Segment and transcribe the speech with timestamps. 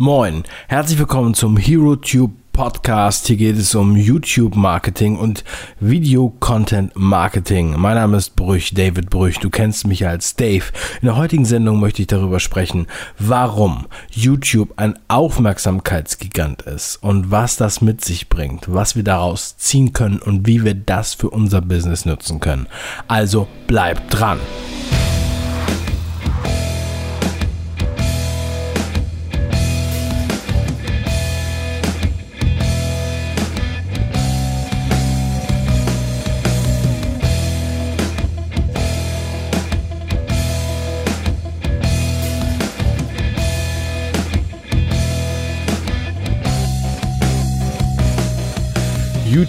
[0.00, 3.28] Moin, herzlich willkommen zum HeroTube Podcast.
[3.28, 5.44] Hier geht es um YouTube Marketing und
[5.78, 7.76] Video Content Marketing.
[7.78, 9.38] Mein Name ist Brüch, David Brüch.
[9.38, 10.64] Du kennst mich als Dave.
[11.00, 12.88] In der heutigen Sendung möchte ich darüber sprechen,
[13.20, 19.92] warum YouTube ein Aufmerksamkeitsgigant ist und was das mit sich bringt, was wir daraus ziehen
[19.92, 22.66] können und wie wir das für unser Business nutzen können.
[23.06, 24.40] Also bleibt dran.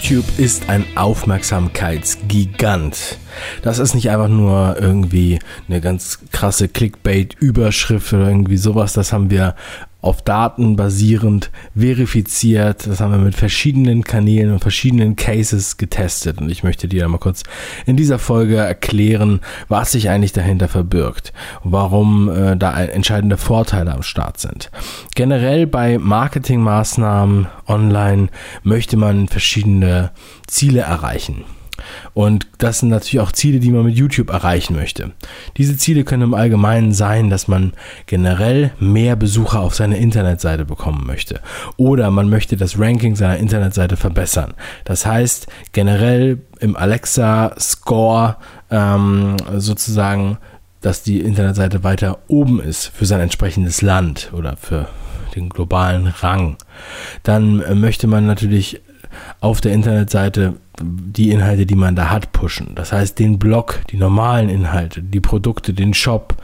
[0.10, 3.18] YouTube ist ein Aufmerksamkeitsgigant.
[3.64, 8.94] Das ist nicht einfach nur irgendwie eine ganz krasse Clickbait-Überschrift oder irgendwie sowas.
[8.94, 9.56] Das haben wir
[10.06, 12.86] auf Daten basierend verifiziert.
[12.86, 16.40] Das haben wir mit verschiedenen Kanälen und verschiedenen Cases getestet.
[16.40, 17.44] Und ich möchte dir mal kurz
[17.88, 23.94] in dieser Folge erklären, was sich eigentlich dahinter verbirgt und warum äh, da entscheidende Vorteile
[23.94, 24.70] am Start sind.
[25.16, 28.28] Generell bei Marketingmaßnahmen online
[28.62, 30.12] möchte man verschiedene
[30.48, 31.46] Ziele erreichen.
[32.14, 35.12] Und das sind natürlich auch Ziele, die man mit YouTube erreichen möchte.
[35.58, 37.74] Diese Ziele können im Allgemeinen sein, dass man
[38.06, 41.42] generell mehr Besucher auf seine Internetseite bekommen möchte.
[41.78, 44.54] Oder man möchte das Ranking seiner Internetseite verbessern.
[44.86, 48.38] Das heißt, generell im Alexa-Score
[48.72, 50.38] ähm, sozusagen,
[50.82, 54.88] dass die Internetseite weiter oben ist für sein entsprechendes Land oder für
[55.36, 56.58] den globalen Rang.
[57.24, 58.82] Dann möchte man natürlich
[59.40, 62.72] auf der Internetseite die Inhalte, die man da hat, pushen.
[62.76, 66.36] Das heißt, den Blog, die normalen Inhalte, die Produkte, den Shop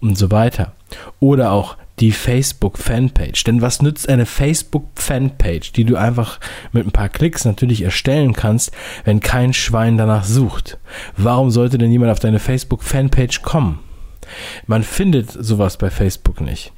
[0.00, 0.72] und so weiter.
[1.20, 3.44] Oder auch die Facebook-Fanpage.
[3.44, 6.40] Denn was nützt eine Facebook-Fanpage, die du einfach
[6.72, 8.72] mit ein paar Klicks natürlich erstellen kannst,
[9.04, 10.78] wenn kein Schwein danach sucht?
[11.16, 13.80] Warum sollte denn jemand auf deine Facebook-Fanpage kommen?
[14.66, 16.72] Man findet sowas bei Facebook nicht.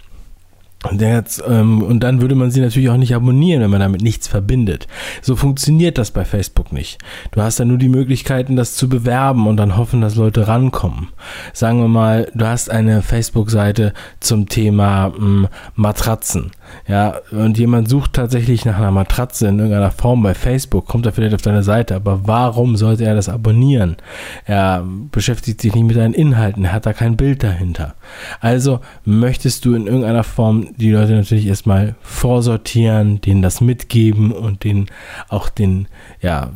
[0.91, 4.03] Und, jetzt, ähm, und dann würde man sie natürlich auch nicht abonnieren, wenn man damit
[4.03, 4.87] nichts verbindet.
[5.23, 6.99] So funktioniert das bei Facebook nicht.
[7.31, 11.09] Du hast dann nur die Möglichkeiten, das zu bewerben und dann hoffen, dass Leute rankommen.
[11.53, 16.51] Sagen wir mal, du hast eine Facebook-Seite zum Thema mh, hm, Matratzen.
[16.87, 21.13] Ja, und jemand sucht tatsächlich nach einer Matratze in irgendeiner Form bei Facebook, kommt er
[21.13, 23.97] vielleicht auf deine Seite, aber warum sollte er das abonnieren?
[24.45, 27.95] Er beschäftigt sich nicht mit deinen Inhalten, er hat da kein Bild dahinter.
[28.41, 34.65] Also möchtest du in irgendeiner Form die Leute natürlich erstmal vorsortieren, denen das mitgeben und
[34.65, 34.87] denen
[35.29, 35.89] auch den,
[36.21, 36.51] ja,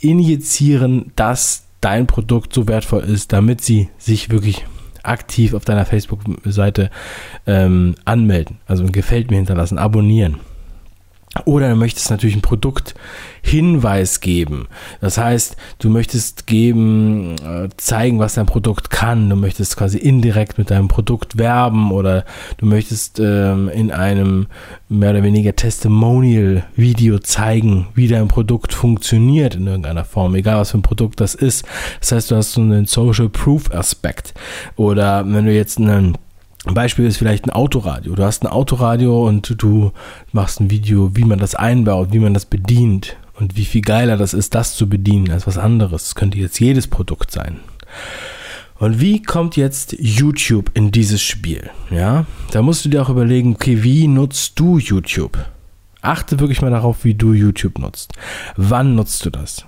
[0.00, 4.64] injizieren, dass dein Produkt so wertvoll ist, damit sie sich wirklich
[5.02, 6.90] aktiv auf deiner Facebook-Seite
[7.46, 10.36] ähm, anmelden, also ein Gefällt mir hinterlassen, abonnieren.
[11.46, 14.68] Oder du möchtest natürlich ein Produkthinweis geben.
[15.00, 19.30] Das heißt, du möchtest geben, äh, zeigen, was dein Produkt kann.
[19.30, 22.26] Du möchtest quasi indirekt mit deinem Produkt werben oder
[22.58, 24.48] du möchtest ähm, in einem
[24.90, 30.78] mehr oder weniger Testimonial-Video zeigen, wie dein Produkt funktioniert in irgendeiner Form, egal was für
[30.78, 31.64] ein Produkt das ist.
[32.00, 34.34] Das heißt, du hast so einen Social Proof-Aspekt.
[34.76, 36.18] Oder wenn du jetzt einen
[36.64, 38.14] ein Beispiel ist vielleicht ein Autoradio.
[38.14, 39.92] Du hast ein Autoradio und du
[40.30, 44.16] machst ein Video, wie man das einbaut, wie man das bedient und wie viel geiler
[44.16, 46.04] das ist, das zu bedienen als was anderes.
[46.04, 47.58] Das könnte jetzt jedes Produkt sein.
[48.78, 51.70] Und wie kommt jetzt YouTube in dieses Spiel?
[51.90, 55.38] Ja, da musst du dir auch überlegen, okay, wie nutzt du YouTube?
[56.00, 58.12] Achte wirklich mal darauf, wie du YouTube nutzt.
[58.56, 59.66] Wann nutzt du das?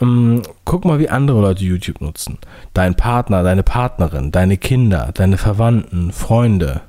[0.00, 2.38] Ähm, guck mal, wie andere Leute YouTube nutzen.
[2.74, 6.82] Dein Partner, deine Partnerin, deine Kinder, deine Verwandten, Freunde.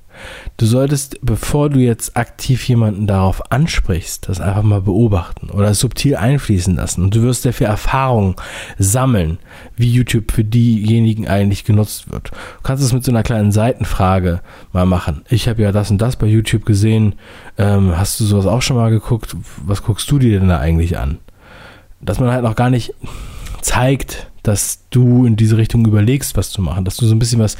[0.57, 6.17] Du solltest, bevor du jetzt aktiv jemanden darauf ansprichst, das einfach mal beobachten oder subtil
[6.17, 7.03] einfließen lassen.
[7.03, 8.35] Und du wirst dafür Erfahrungen
[8.77, 9.39] sammeln,
[9.77, 12.31] wie YouTube für diejenigen eigentlich genutzt wird.
[12.31, 14.41] Du kannst es mit so einer kleinen Seitenfrage
[14.73, 15.23] mal machen.
[15.29, 17.15] Ich habe ja das und das bei YouTube gesehen.
[17.57, 19.35] Ähm, hast du sowas auch schon mal geguckt?
[19.65, 21.19] Was guckst du dir denn da eigentlich an?
[22.01, 22.93] Dass man halt noch gar nicht
[23.61, 27.39] zeigt, dass du in diese Richtung überlegst, was zu machen, dass du so ein bisschen
[27.39, 27.55] was,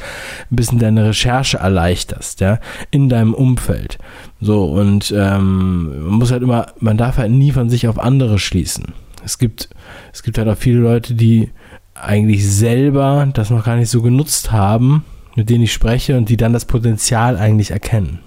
[0.50, 2.58] ein bisschen deine Recherche erleichterst, ja,
[2.90, 3.98] in deinem Umfeld.
[4.40, 8.38] So, und ähm, man muss halt immer, man darf halt nie von sich auf andere
[8.38, 8.94] schließen.
[9.24, 9.68] Es gibt,
[10.12, 11.50] es gibt halt auch viele Leute, die
[11.94, 15.04] eigentlich selber das noch gar nicht so genutzt haben,
[15.36, 18.20] mit denen ich spreche und die dann das Potenzial eigentlich erkennen.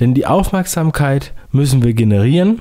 [0.00, 2.60] Denn die Aufmerksamkeit müssen wir generieren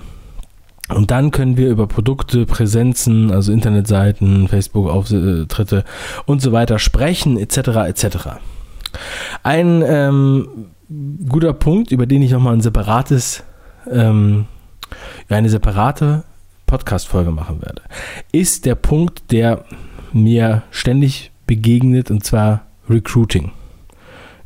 [0.90, 5.84] und dann können wir über Produkte, Präsenzen, also Internetseiten, Facebook-Auftritte
[6.26, 7.58] und so weiter sprechen, etc.
[7.88, 8.18] etc.
[9.44, 10.68] Ein ähm,
[11.28, 13.44] guter Punkt, über den ich nochmal ein separates,
[13.92, 14.46] ähm,
[15.28, 16.24] eine separate
[16.68, 17.82] Podcast-Folge machen werde,
[18.32, 19.66] ist der Punkt, der
[20.14, 23.52] mir ständig begegnet, und zwar Recruiting.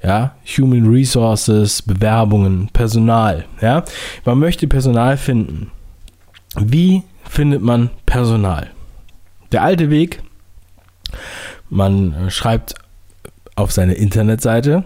[0.03, 3.45] Ja, Human Resources, Bewerbungen, Personal.
[3.61, 3.83] Ja,
[4.25, 5.69] man möchte Personal finden.
[6.57, 8.71] Wie findet man Personal?
[9.51, 10.21] Der alte Weg,
[11.69, 12.75] man äh, schreibt
[13.56, 14.83] auf seine Internetseite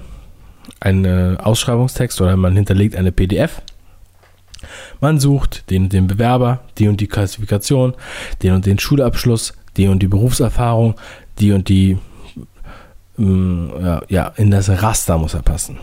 [0.79, 3.61] einen Ausschreibungstext oder man hinterlegt eine PDF.
[4.99, 7.93] Man sucht den und den Bewerber, die und die Klassifikation,
[8.41, 10.95] den und den Schulabschluss, die und die Berufserfahrung,
[11.39, 11.97] die und die,
[13.19, 15.77] ähm, ja, in das Raster muss er passen.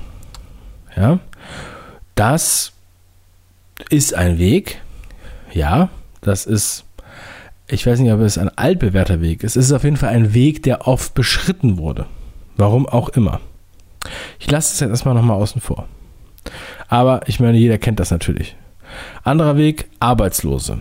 [0.97, 1.21] Ja,
[2.15, 2.73] das
[3.89, 4.81] ist ein Weg.
[5.53, 5.91] Ja,
[6.21, 6.85] das ist,
[7.67, 9.57] ich weiß nicht, ob es ein altbewährter Weg ist.
[9.57, 12.07] Es ist auf jeden Fall ein Weg, der oft beschritten wurde.
[12.57, 13.41] Warum auch immer.
[14.39, 15.87] Ich lasse es jetzt erstmal nochmal außen vor.
[16.89, 18.57] Aber ich meine, jeder kennt das natürlich.
[19.23, 20.79] Anderer Weg, Arbeitslose.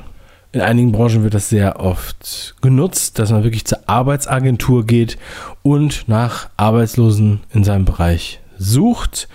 [0.54, 5.18] In einigen Branchen wird das sehr oft genutzt, dass man wirklich zur Arbeitsagentur geht
[5.62, 9.30] und nach Arbeitslosen in seinem Bereich sucht.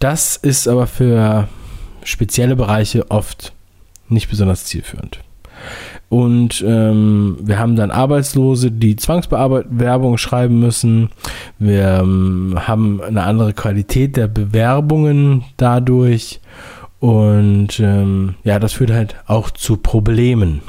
[0.00, 1.48] Das ist aber für
[2.02, 3.52] spezielle Bereiche oft
[4.08, 5.20] nicht besonders zielführend.
[6.08, 11.10] Und ähm, wir haben dann Arbeitslose, die Zwangsbewerbung schreiben müssen.
[11.58, 16.40] Wir ähm, haben eine andere Qualität der Bewerbungen dadurch.
[17.00, 20.62] Und ähm, ja, das führt halt auch zu Problemen.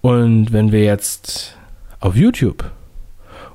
[0.00, 1.56] Und wenn wir jetzt
[2.00, 2.64] auf YouTube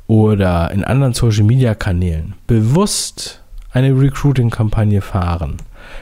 [0.07, 3.41] oder in anderen Social-Media-Kanälen bewusst
[3.71, 5.57] eine Recruiting-Kampagne fahren,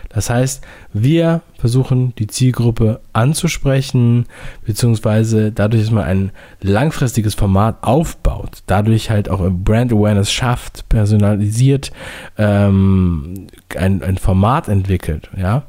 [0.10, 4.26] das heißt, wir versuchen die Zielgruppe anzusprechen,
[4.66, 11.92] beziehungsweise dadurch, dass man ein langfristiges Format aufbaut, dadurch halt auch Brand Awareness schafft, personalisiert
[12.38, 15.64] ähm, ein, ein Format entwickelt, ja,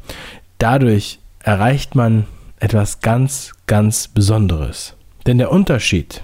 [0.59, 2.25] dadurch erreicht man
[2.59, 4.95] etwas ganz, ganz Besonderes.
[5.27, 6.23] Denn der Unterschied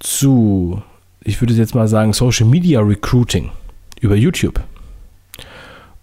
[0.00, 0.82] zu,
[1.22, 3.50] ich würde jetzt mal sagen, Social Media Recruiting
[4.00, 4.60] über YouTube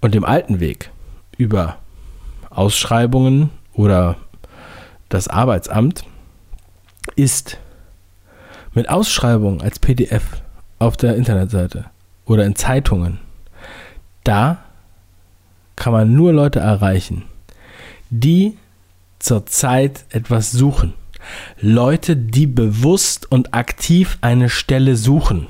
[0.05, 0.91] und dem alten Weg
[1.35, 1.79] über
[2.51, 4.17] Ausschreibungen oder
[5.09, 6.03] das Arbeitsamt
[7.15, 7.57] ist
[8.75, 10.43] mit Ausschreibungen als PDF
[10.77, 11.85] auf der Internetseite
[12.25, 13.17] oder in Zeitungen,
[14.23, 14.59] da
[15.75, 17.23] kann man nur Leute erreichen,
[18.11, 18.59] die
[19.17, 20.93] zurzeit etwas suchen.
[21.59, 25.47] Leute, die bewusst und aktiv eine Stelle suchen.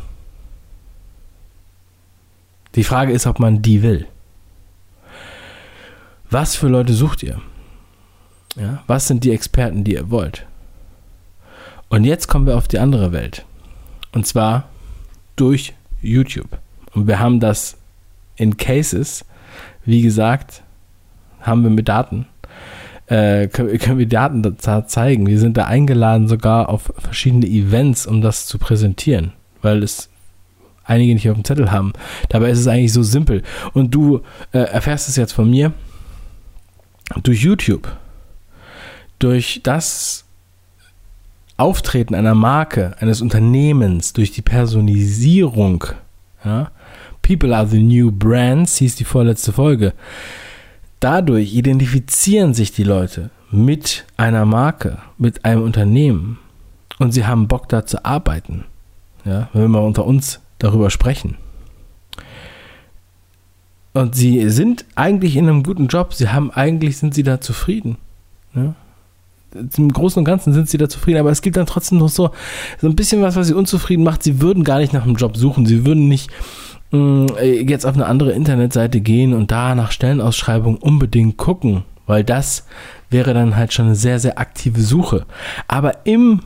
[2.76, 4.08] Die Frage ist, ob man die will.
[6.36, 7.40] Was für Leute sucht ihr?
[8.58, 10.46] Ja, was sind die Experten, die ihr wollt?
[11.88, 13.46] Und jetzt kommen wir auf die andere Welt.
[14.12, 14.68] Und zwar
[15.38, 16.58] durch YouTube.
[16.94, 17.78] Und wir haben das
[18.36, 19.24] in Cases,
[19.86, 20.62] wie gesagt,
[21.40, 22.28] haben wir mit Daten.
[23.08, 25.28] Äh, können, können wir Daten da zeigen.
[25.28, 30.10] Wir sind da eingeladen sogar auf verschiedene Events, um das zu präsentieren, weil es
[30.84, 31.94] einige nicht auf dem Zettel haben.
[32.28, 33.42] Dabei ist es eigentlich so simpel.
[33.72, 34.20] Und du
[34.52, 35.72] äh, erfährst es jetzt von mir
[37.24, 37.88] durch YouTube,
[39.20, 40.26] durch das
[41.58, 45.86] Auftreten einer Marke, eines Unternehmens, durch die Personalisierung,
[46.44, 46.72] ja,
[47.22, 49.94] People are the new brands, hieß die vorletzte Folge.
[51.00, 56.38] Dadurch identifizieren sich die Leute mit einer Marke, mit einem Unternehmen
[57.00, 58.66] und sie haben Bock da zu arbeiten.
[59.24, 61.38] Ja, wenn wir mal unter uns darüber sprechen.
[63.96, 66.14] Und sie sind eigentlich in einem guten Job.
[66.14, 67.96] Sie haben eigentlich sind sie da zufrieden.
[68.54, 68.76] Ja?
[69.78, 72.32] Im Großen und Ganzen sind sie da zufrieden, aber es gibt dann trotzdem noch so,
[72.82, 74.22] so ein bisschen was, was sie unzufrieden macht.
[74.22, 75.66] Sie würden gar nicht nach einem Job suchen.
[75.66, 76.30] Sie würden nicht
[76.92, 77.28] mh, mm,
[77.70, 82.68] jetzt auf eine andere Internetseite gehen und da nach Stellenausschreibungen unbedingt gucken, weil das
[83.10, 85.26] wäre dann halt schon eine sehr, sehr aktive Suche.
[85.70, 86.42] Aber im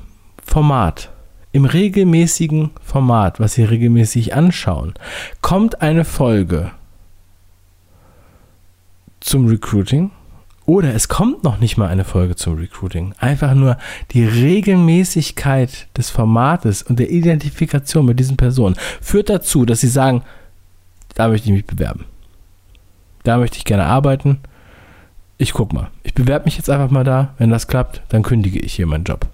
[0.45, 1.09] Format,
[1.51, 4.93] im regelmäßigen Format, was Sie regelmäßig anschauen,
[5.41, 6.73] kommt eine Folge
[9.19, 10.11] zum Recruiting
[10.69, 13.15] oder es kommt noch nicht mal eine Folge zum Recruiting.
[13.17, 13.79] Einfach nur
[14.11, 20.21] die Regelmäßigkeit des Formates und der Identifikation mit diesen Personen führt dazu, dass sie sagen,
[21.15, 22.05] da möchte ich mich bewerben.
[23.23, 24.41] Da möchte ich gerne arbeiten.
[25.39, 25.89] Ich guck mal.
[26.03, 27.33] Ich bewerbe mich jetzt einfach mal da.
[27.39, 29.27] Wenn das klappt, dann kündige ich hier meinen Job.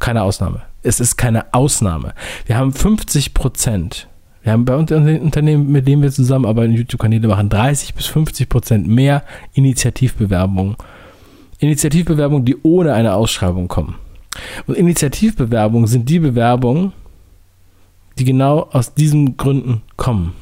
[0.00, 0.60] Keine Ausnahme.
[0.82, 2.12] Es ist keine Ausnahme.
[2.44, 4.06] Wir haben 50 Prozent
[4.46, 9.24] wir haben bei Unternehmen, mit denen wir zusammenarbeiten, YouTube-Kanäle machen 30 bis 50 Prozent mehr
[9.54, 10.76] Initiativbewerbungen.
[11.58, 13.96] Initiativbewerbungen, die ohne eine Ausschreibung kommen.
[14.68, 16.92] Und Initiativbewerbungen sind die Bewerbungen,
[18.20, 20.32] die genau aus diesen Gründen kommen.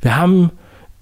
[0.00, 0.50] Wir haben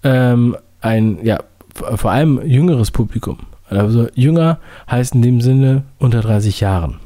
[0.03, 1.39] ähm, ein, ja,
[1.73, 3.39] vor allem jüngeres Publikum.
[3.71, 4.59] Also jünger
[4.91, 6.97] heißt in dem Sinne unter 30 Jahren.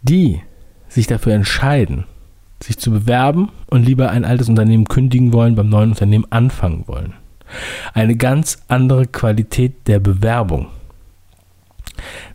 [0.00, 0.42] Die
[0.88, 2.04] sich dafür entscheiden,
[2.62, 7.12] sich zu bewerben und lieber ein altes Unternehmen kündigen wollen, beim neuen Unternehmen anfangen wollen.
[7.94, 10.66] Eine ganz andere Qualität der Bewerbung.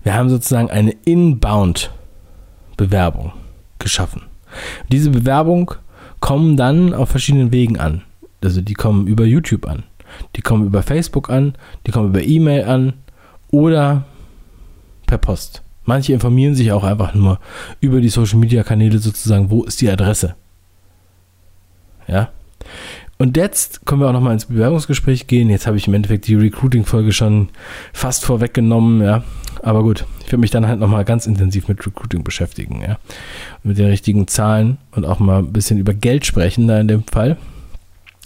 [0.03, 3.31] Wir haben sozusagen eine Inbound-Bewerbung
[3.79, 4.23] geschaffen.
[4.91, 5.73] Diese Bewerbung
[6.19, 8.03] kommen dann auf verschiedenen Wegen an.
[8.43, 9.83] Also die kommen über YouTube an,
[10.35, 11.55] die kommen über Facebook an,
[11.85, 12.93] die kommen über E-Mail an
[13.49, 14.03] oder
[15.07, 15.63] per Post.
[15.85, 17.39] Manche informieren sich auch einfach nur
[17.79, 20.35] über die Social Media Kanäle sozusagen, wo ist die Adresse.
[22.07, 22.29] Ja.
[23.17, 25.49] Und jetzt können wir auch nochmal ins Bewerbungsgespräch gehen.
[25.49, 27.49] Jetzt habe ich im Endeffekt die Recruiting-Folge schon
[27.93, 29.23] fast vorweggenommen, ja.
[29.63, 32.97] Aber gut, ich werde mich dann halt nochmal ganz intensiv mit Recruiting beschäftigen, ja.
[33.63, 37.03] mit den richtigen Zahlen und auch mal ein bisschen über Geld sprechen, da in dem
[37.03, 37.37] Fall.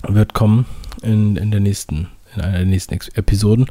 [0.07, 0.65] Wird kommen
[1.03, 3.67] in, in der nächsten, in einer der nächsten Episoden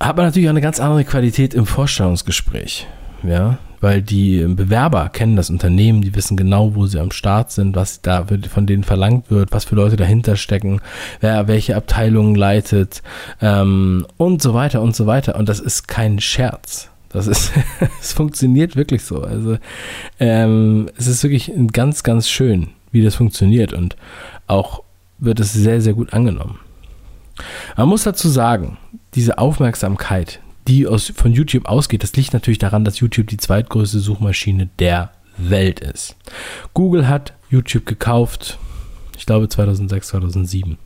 [0.00, 2.86] hat man natürlich auch eine ganz andere Qualität im Vorstellungsgespräch.
[3.22, 7.76] Ja, weil die Bewerber kennen das Unternehmen, die wissen genau, wo sie am Start sind,
[7.76, 10.80] was da von denen verlangt wird, was für Leute dahinter stecken,
[11.20, 13.02] wer welche Abteilungen leitet
[13.40, 15.36] ähm, und so weiter und so weiter.
[15.36, 16.90] Und das ist kein Scherz.
[17.08, 17.52] Das ist,
[18.00, 19.22] es funktioniert wirklich so.
[19.22, 19.56] Also
[20.18, 23.96] ähm, es ist wirklich ganz, ganz schön, wie das funktioniert und
[24.46, 24.82] auch
[25.18, 26.58] wird es sehr, sehr gut angenommen.
[27.76, 28.76] Man muss dazu sagen,
[29.14, 33.98] diese Aufmerksamkeit, die aus, von YouTube ausgeht, das liegt natürlich daran, dass YouTube die zweitgrößte
[33.98, 36.16] Suchmaschine der Welt ist.
[36.74, 38.58] Google hat YouTube gekauft,
[39.16, 40.78] ich glaube 2006, 2007.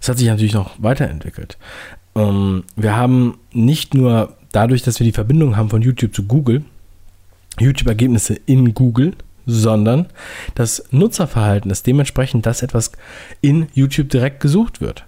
[0.00, 1.58] Es hat sich natürlich noch weiterentwickelt.
[2.14, 6.64] Ähm, wir haben nicht nur dadurch, dass wir die Verbindung haben von YouTube zu Google,
[7.58, 9.14] YouTube-Ergebnisse in Google,
[9.46, 10.06] sondern
[10.54, 12.92] das Nutzerverhalten ist dementsprechend, dass etwas
[13.40, 15.07] in YouTube direkt gesucht wird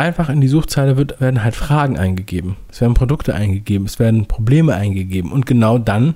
[0.00, 2.56] einfach in die Suchzeile wird, werden halt Fragen eingegeben.
[2.70, 6.14] Es werden Produkte eingegeben, es werden Probleme eingegeben und genau dann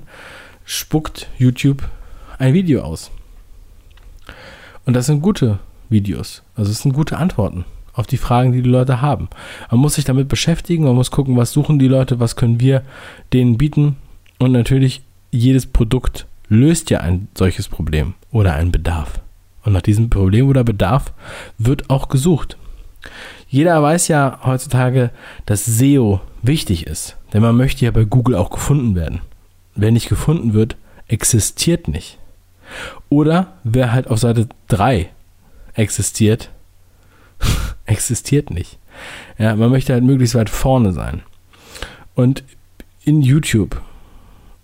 [0.65, 1.83] spuckt YouTube
[2.37, 3.11] ein Video aus.
[4.85, 6.43] Und das sind gute Videos.
[6.55, 9.29] Also es sind gute Antworten auf die Fragen, die die Leute haben.
[9.71, 12.83] Man muss sich damit beschäftigen, man muss gucken, was suchen die Leute, was können wir
[13.33, 13.95] denen bieten.
[14.37, 15.01] Und natürlich,
[15.31, 19.21] jedes Produkt löst ja ein solches Problem oder einen Bedarf.
[19.63, 21.13] Und nach diesem Problem oder Bedarf
[21.57, 22.57] wird auch gesucht.
[23.55, 25.11] Jeder weiß ja heutzutage,
[25.45, 29.21] dass SEO wichtig ist, denn man möchte ja bei Google auch gefunden werden.
[29.75, 30.75] Wer nicht gefunden wird,
[31.07, 32.17] existiert nicht.
[33.07, 35.09] Oder wer halt auf Seite 3
[35.73, 36.49] existiert,
[37.85, 38.77] existiert nicht.
[39.37, 41.21] Ja, man möchte halt möglichst weit vorne sein.
[42.13, 42.43] Und
[43.05, 43.81] in YouTube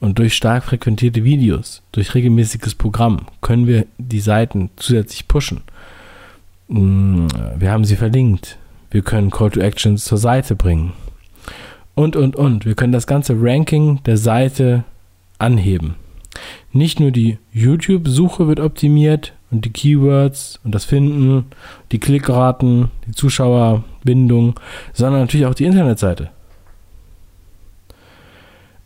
[0.01, 5.61] und durch stark frequentierte Videos, durch regelmäßiges Programm können wir die Seiten zusätzlich pushen.
[6.67, 8.57] Mm, wir haben sie verlinkt.
[8.91, 10.93] Wir können Call to Actions zur Seite bringen.
[11.95, 12.65] Und, und, und.
[12.65, 14.83] Wir können das ganze Ranking der Seite
[15.39, 15.95] anheben.
[16.71, 21.45] Nicht nur die YouTube-Suche wird optimiert und die Keywords und das Finden,
[21.91, 24.59] die Klickraten, die Zuschauerbindung,
[24.93, 26.29] sondern natürlich auch die Internetseite.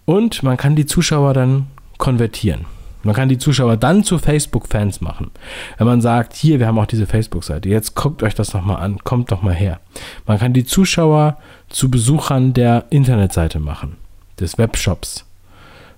[0.05, 2.65] Und man kann die Zuschauer dann konvertieren.
[3.05, 5.29] Man kann die Zuschauer dann zu Facebook-Fans machen.
[5.77, 8.97] Wenn man sagt, hier, wir haben auch diese Facebook-Seite, jetzt guckt euch das nochmal an,
[9.03, 9.79] kommt doch mal her.
[10.25, 11.37] Man kann die Zuschauer
[11.69, 13.97] zu Besuchern der Internetseite machen,
[14.39, 15.23] des Webshops.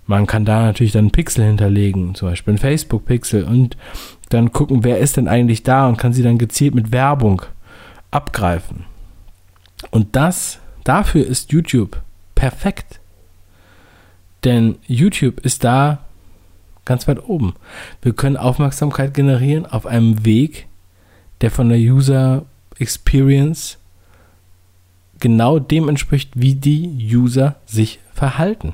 [0.06, 3.78] Man kann da natürlich dann Pixel hinterlegen, zum Beispiel ein Facebook-Pixel und
[4.30, 7.42] dann gucken, wer ist denn eigentlich da und kann sie dann gezielt mit Werbung
[8.12, 8.84] abgreifen.
[9.92, 12.02] Und das, dafür ist YouTube
[12.36, 13.00] perfekt.
[14.44, 16.00] Denn YouTube ist da
[16.88, 17.54] ganz weit oben.
[18.02, 20.68] Wir können Aufmerksamkeit generieren auf einem Weg,
[21.42, 22.46] der von der User
[22.80, 23.78] Experience
[25.20, 28.74] genau dem entspricht, wie die User sich verhalten.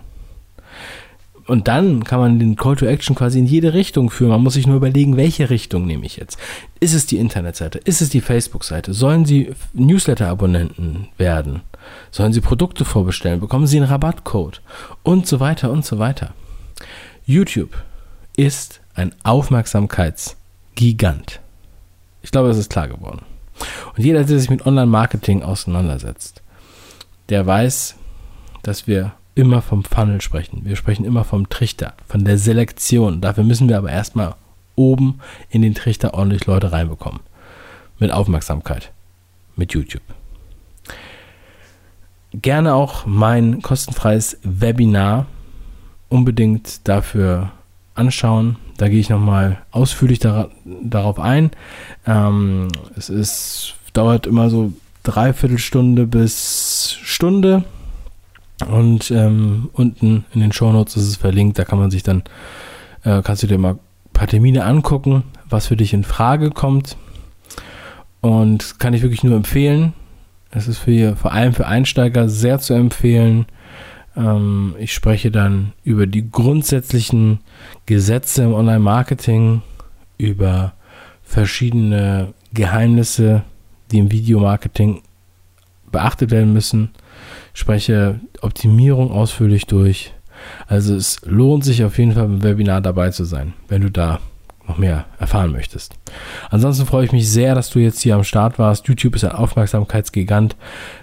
[1.46, 4.30] Und dann kann man den Call to Action quasi in jede Richtung führen.
[4.32, 6.38] Man muss sich nur überlegen, welche Richtung nehme ich jetzt.
[6.80, 7.80] Ist es die Internetseite?
[7.80, 8.94] Ist es die Facebook-Seite?
[8.94, 11.62] Sollen Sie Newsletter-Abonnenten werden?
[12.12, 13.42] Sollen Sie Produkte vorbestellen?
[13.42, 14.62] Bekommen Sie einen Rabattcode?
[15.04, 16.34] Und so weiter und so weiter.
[17.26, 17.76] YouTube
[18.36, 21.40] ist ein Aufmerksamkeitsgigant.
[22.22, 23.22] Ich glaube, das ist klar geworden.
[23.96, 26.42] Und jeder, der sich mit Online-Marketing auseinandersetzt,
[27.30, 27.96] der weiß,
[28.64, 30.62] dass wir immer vom Funnel sprechen.
[30.64, 33.22] Wir sprechen immer vom Trichter, von der Selektion.
[33.22, 34.36] Dafür müssen wir aber erstmal
[34.76, 37.22] oben in den Trichter ordentlich Leute reinbekommen.
[38.00, 38.92] Mit Aufmerksamkeit.
[39.56, 40.02] Mit YouTube.
[42.34, 45.28] Gerne auch mein kostenfreies Webinar
[46.10, 47.52] unbedingt dafür
[47.96, 48.58] anschauen.
[48.78, 51.52] Da gehe ich nochmal ausführlich dar darauf ein.
[52.06, 54.74] Ähm, es ist, dauert immer so
[55.04, 57.64] dreiviertel Stunde bis Stunde.
[58.68, 62.24] Und ähm, unten in den Shownotes ist es verlinkt, da kann man sich dann,
[63.04, 63.80] äh, kannst du dir mal ein
[64.14, 66.98] paar Termine angucken, was für dich in Frage kommt.
[68.22, 69.94] Und kann ich wirklich nur empfehlen.
[70.50, 73.48] Es ist für, vor allem für Einsteiger sehr zu empfehlen.
[74.16, 77.40] Ähm, ich spreche dann über die grundsätzlichen
[77.86, 79.62] Gesetze im Online-Marketing,
[80.18, 80.74] über
[81.24, 83.44] verschiedene Geheimnisse,
[83.92, 85.02] die im Videomarketing
[85.92, 86.92] beachtet werden müssen.
[87.54, 90.14] Ich spreche Optimierung ausführlich durch.
[90.68, 94.20] Also es lohnt sich auf jeden Fall im Webinar dabei zu sein, wenn du da
[94.68, 95.94] noch mehr erfahren möchtest.
[96.50, 98.88] Ansonsten freue ich mich sehr, dass du jetzt hier am Start warst.
[98.88, 100.56] YouTube ist ein Aufmerksamkeitsgigant.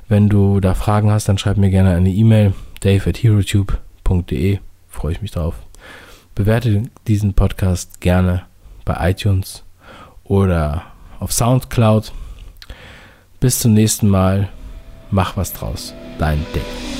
[0.08, 4.58] Wenn du da Fragen hast, dann schreib mir gerne eine E-Mail dave at herotube.de.
[4.88, 5.54] Freue ich mich drauf.
[6.34, 8.44] Bewerte diesen Podcast gerne
[8.84, 9.62] bei iTunes
[10.24, 10.86] oder
[11.18, 12.12] auf Soundcloud.
[13.38, 14.48] Bis zum nächsten Mal.
[15.10, 15.94] Mach was draus.
[16.18, 16.99] Dein Dave.